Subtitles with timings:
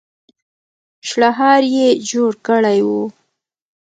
[1.09, 2.89] شړهار يې جوړ کړی و.